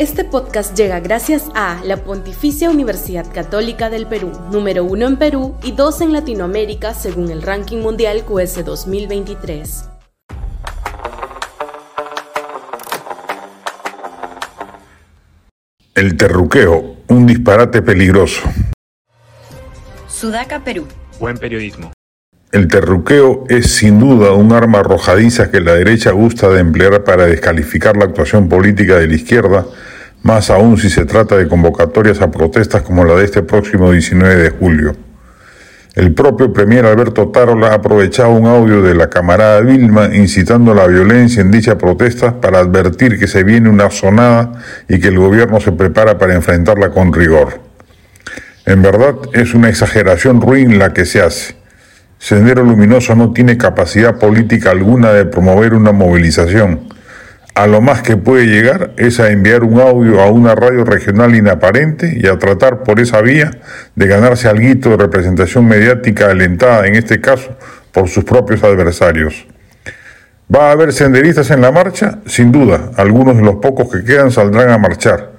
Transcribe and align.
Este 0.00 0.24
podcast 0.24 0.74
llega 0.74 0.98
gracias 0.98 1.50
a 1.54 1.78
la 1.84 1.98
Pontificia 1.98 2.70
Universidad 2.70 3.30
Católica 3.30 3.90
del 3.90 4.06
Perú, 4.06 4.32
número 4.50 4.82
uno 4.82 5.06
en 5.06 5.18
Perú 5.18 5.58
y 5.62 5.72
dos 5.72 6.00
en 6.00 6.14
Latinoamérica 6.14 6.94
según 6.94 7.30
el 7.30 7.42
ranking 7.42 7.82
mundial 7.82 8.24
QS 8.24 8.64
2023. 8.64 9.90
El 15.94 16.16
terruqueo, 16.16 16.96
un 17.08 17.26
disparate 17.26 17.82
peligroso. 17.82 18.40
Sudaca, 20.08 20.64
Perú. 20.64 20.86
Buen 21.18 21.36
periodismo. 21.36 21.92
El 22.52 22.66
terruqueo 22.66 23.44
es 23.48 23.76
sin 23.76 24.00
duda 24.00 24.32
un 24.32 24.52
arma 24.52 24.80
arrojadiza 24.80 25.52
que 25.52 25.60
la 25.60 25.74
derecha 25.74 26.10
gusta 26.10 26.48
de 26.48 26.58
emplear 26.58 27.04
para 27.04 27.26
descalificar 27.26 27.96
la 27.96 28.06
actuación 28.06 28.48
política 28.48 28.96
de 28.96 29.06
la 29.06 29.14
izquierda, 29.14 29.66
más 30.24 30.50
aún 30.50 30.76
si 30.76 30.90
se 30.90 31.04
trata 31.04 31.36
de 31.36 31.46
convocatorias 31.46 32.20
a 32.20 32.32
protestas 32.32 32.82
como 32.82 33.04
la 33.04 33.14
de 33.14 33.24
este 33.24 33.42
próximo 33.42 33.92
19 33.92 34.34
de 34.34 34.50
julio. 34.50 34.96
El 35.94 36.12
propio 36.12 36.52
premier 36.52 36.86
Alberto 36.86 37.28
Tarola 37.28 37.68
ha 37.68 37.74
aprovechado 37.74 38.30
un 38.30 38.46
audio 38.46 38.82
de 38.82 38.96
la 38.96 39.08
camarada 39.08 39.60
Vilma 39.60 40.10
incitando 40.12 40.72
a 40.72 40.74
la 40.74 40.88
violencia 40.88 41.42
en 41.42 41.52
dicha 41.52 41.78
protesta 41.78 42.40
para 42.40 42.58
advertir 42.58 43.16
que 43.16 43.28
se 43.28 43.44
viene 43.44 43.68
una 43.68 43.90
sonada 43.90 44.54
y 44.88 44.98
que 44.98 45.08
el 45.08 45.18
gobierno 45.18 45.60
se 45.60 45.70
prepara 45.70 46.18
para 46.18 46.34
enfrentarla 46.34 46.90
con 46.90 47.12
rigor. 47.12 47.60
En 48.66 48.82
verdad 48.82 49.14
es 49.34 49.54
una 49.54 49.68
exageración 49.68 50.40
ruin 50.40 50.80
la 50.80 50.92
que 50.92 51.04
se 51.04 51.22
hace. 51.22 51.59
Sendero 52.20 52.62
Luminoso 52.62 53.14
no 53.14 53.32
tiene 53.32 53.56
capacidad 53.56 54.18
política 54.18 54.72
alguna 54.72 55.10
de 55.10 55.24
promover 55.24 55.72
una 55.72 55.90
movilización. 55.90 56.80
A 57.54 57.66
lo 57.66 57.80
más 57.80 58.02
que 58.02 58.18
puede 58.18 58.44
llegar 58.44 58.92
es 58.98 59.20
a 59.20 59.30
enviar 59.30 59.64
un 59.64 59.80
audio 59.80 60.20
a 60.20 60.30
una 60.30 60.54
radio 60.54 60.84
regional 60.84 61.34
inaparente 61.34 62.18
y 62.22 62.26
a 62.26 62.38
tratar 62.38 62.82
por 62.82 63.00
esa 63.00 63.22
vía 63.22 63.50
de 63.96 64.06
ganarse 64.06 64.48
algo 64.48 64.90
de 64.90 64.96
representación 64.98 65.66
mediática 65.66 66.30
alentada, 66.30 66.86
en 66.86 66.94
este 66.94 67.22
caso, 67.22 67.56
por 67.90 68.10
sus 68.10 68.24
propios 68.24 68.62
adversarios. 68.62 69.46
¿Va 70.54 70.68
a 70.68 70.72
haber 70.72 70.92
senderistas 70.92 71.50
en 71.50 71.62
la 71.62 71.72
marcha? 71.72 72.18
Sin 72.26 72.52
duda, 72.52 72.90
algunos 72.98 73.38
de 73.38 73.42
los 73.42 73.56
pocos 73.56 73.90
que 73.90 74.04
quedan 74.04 74.30
saldrán 74.30 74.68
a 74.68 74.76
marchar. 74.76 75.32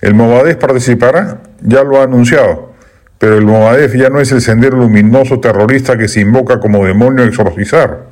¿El 0.00 0.14
Movadez 0.14 0.56
participará? 0.56 1.42
Ya 1.62 1.84
lo 1.84 2.00
ha 2.00 2.04
anunciado 2.04 2.73
pero 3.18 3.38
el 3.38 3.44
Movadef 3.44 3.94
ya 3.94 4.10
no 4.10 4.20
es 4.20 4.32
el 4.32 4.40
sendero 4.40 4.76
luminoso 4.76 5.40
terrorista 5.40 5.96
que 5.96 6.08
se 6.08 6.20
invoca 6.20 6.60
como 6.60 6.84
demonio 6.84 7.24
a 7.24 7.26
exorcizar. 7.26 8.06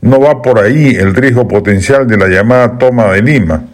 No 0.00 0.20
va 0.20 0.42
por 0.42 0.58
ahí 0.58 0.96
el 0.96 1.14
riesgo 1.14 1.48
potencial 1.48 2.06
de 2.06 2.16
la 2.16 2.28
llamada 2.28 2.78
toma 2.78 3.12
de 3.12 3.22
Lima. 3.22 3.64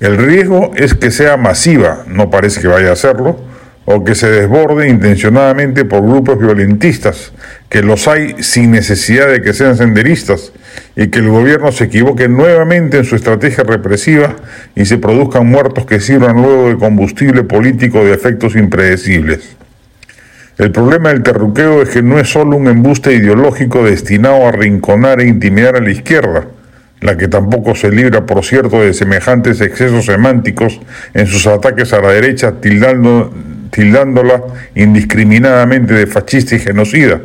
El 0.00 0.18
riesgo 0.18 0.72
es 0.76 0.94
que 0.94 1.10
sea 1.10 1.36
masiva, 1.36 2.04
no 2.06 2.30
parece 2.30 2.60
que 2.60 2.68
vaya 2.68 2.92
a 2.92 2.96
serlo, 2.96 3.38
o 3.86 4.04
que 4.04 4.14
se 4.14 4.28
desborde 4.28 4.88
intencionadamente 4.88 5.84
por 5.84 6.02
grupos 6.02 6.38
violentistas, 6.38 7.32
que 7.70 7.82
los 7.82 8.06
hay 8.08 8.42
sin 8.42 8.72
necesidad 8.72 9.28
de 9.28 9.40
que 9.40 9.54
sean 9.54 9.76
senderistas, 9.76 10.52
y 10.96 11.06
que 11.06 11.20
el 11.20 11.28
gobierno 11.28 11.72
se 11.72 11.84
equivoque 11.84 12.28
nuevamente 12.28 12.98
en 12.98 13.04
su 13.04 13.16
estrategia 13.16 13.64
represiva 13.64 14.36
y 14.74 14.84
se 14.84 14.98
produzcan 14.98 15.46
muertos 15.46 15.86
que 15.86 16.00
sirvan 16.00 16.36
luego 16.36 16.68
de 16.68 16.76
combustible 16.76 17.44
político 17.44 18.04
de 18.04 18.12
efectos 18.12 18.56
impredecibles. 18.56 19.55
El 20.58 20.72
problema 20.72 21.10
del 21.10 21.22
terruqueo 21.22 21.82
es 21.82 21.90
que 21.90 22.02
no 22.02 22.18
es 22.18 22.30
solo 22.30 22.56
un 22.56 22.66
embuste 22.68 23.12
ideológico 23.12 23.84
destinado 23.84 24.46
a 24.46 24.52
rinconar 24.52 25.20
e 25.20 25.28
intimidar 25.28 25.76
a 25.76 25.80
la 25.80 25.90
izquierda, 25.90 26.46
la 27.02 27.18
que 27.18 27.28
tampoco 27.28 27.74
se 27.74 27.90
libra, 27.90 28.24
por 28.24 28.42
cierto, 28.42 28.80
de 28.80 28.94
semejantes 28.94 29.60
excesos 29.60 30.06
semánticos 30.06 30.80
en 31.12 31.26
sus 31.26 31.46
ataques 31.46 31.92
a 31.92 32.00
la 32.00 32.12
derecha, 32.12 32.54
tildando, 32.58 33.34
tildándola 33.70 34.42
indiscriminadamente 34.74 35.92
de 35.92 36.06
fascista 36.06 36.54
y 36.54 36.60
genocida, 36.60 37.20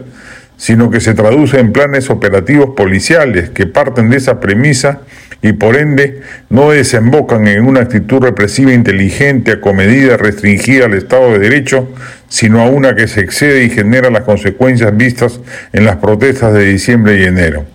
sino 0.62 0.92
que 0.92 1.02
se 1.02 1.16
traduce 1.16 1.60
en 1.60 1.72
planes 1.74 2.12
operativos 2.12 2.76
policiales 2.78 3.50
que 3.50 3.66
parten 3.66 4.12
de 4.12 4.18
esa 4.18 4.40
premisa 4.40 5.02
y 5.42 5.54
por 5.54 5.76
ende 5.76 6.22
no 6.52 6.70
desembocan 6.70 7.48
en 7.48 7.66
una 7.66 7.80
actitud 7.80 8.22
represiva 8.22 8.72
inteligente, 8.72 9.54
acomedida, 9.54 10.18
restringida 10.18 10.86
al 10.86 10.94
Estado 10.94 11.32
de 11.32 11.40
Derecho, 11.40 11.90
sino 12.30 12.62
a 12.62 12.70
una 12.70 12.96
que 12.96 13.08
se 13.08 13.22
excede 13.22 13.64
y 13.64 13.72
genera 13.72 14.12
las 14.12 14.22
consecuencias 14.22 14.96
vistas 14.96 15.40
en 15.74 15.84
las 15.84 15.96
protestas 15.96 16.54
de 16.54 16.66
diciembre 16.66 17.20
y 17.20 17.24
enero. 17.24 17.66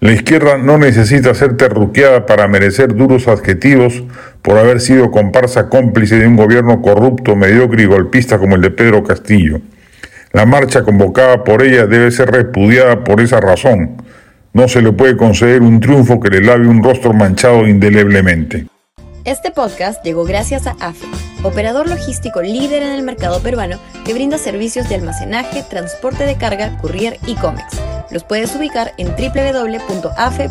La 0.00 0.12
izquierda 0.12 0.56
no 0.56 0.78
necesita 0.78 1.34
ser 1.34 1.58
terruqueada 1.58 2.24
para 2.24 2.48
merecer 2.48 2.94
duros 2.94 3.28
adjetivos 3.28 4.04
por 4.40 4.56
haber 4.56 4.80
sido 4.80 5.10
comparsa 5.10 5.68
cómplice 5.68 6.16
de 6.16 6.26
un 6.26 6.36
gobierno 6.36 6.80
corrupto, 6.80 7.36
mediocre 7.36 7.82
y 7.82 7.86
golpista 7.86 8.38
como 8.38 8.56
el 8.56 8.62
de 8.62 8.70
Pedro 8.70 9.04
Castillo. 9.04 9.60
La 10.32 10.46
marcha 10.46 10.82
convocada 10.82 11.42
por 11.42 11.62
ella 11.62 11.86
debe 11.86 12.10
ser 12.10 12.30
repudiada 12.30 13.02
por 13.02 13.20
esa 13.20 13.40
razón, 13.40 13.96
no 14.52 14.68
se 14.68 14.82
le 14.82 14.92
puede 14.92 15.16
conceder 15.16 15.62
un 15.62 15.80
triunfo 15.80 16.18
que 16.20 16.28
le 16.28 16.40
lave 16.40 16.66
un 16.66 16.82
rostro 16.82 17.12
manchado 17.12 17.68
indeleblemente. 17.68 18.66
Este 19.24 19.50
podcast 19.50 20.04
llegó 20.04 20.24
gracias 20.24 20.66
a 20.66 20.76
AFE, 20.80 21.06
operador 21.42 21.88
logístico 21.88 22.42
líder 22.42 22.82
en 22.82 22.92
el 22.92 23.02
mercado 23.02 23.40
peruano 23.40 23.78
que 24.04 24.14
brinda 24.14 24.38
servicios 24.38 24.88
de 24.88 24.96
almacenaje, 24.96 25.62
transporte 25.68 26.24
de 26.24 26.36
carga, 26.36 26.78
courier 26.78 27.18
y 27.26 27.34
cómics. 27.34 27.80
Los 28.10 28.24
puedes 28.24 28.56
ubicar 28.56 28.92
en 28.98 29.08
www.afe.pe. 29.08 30.50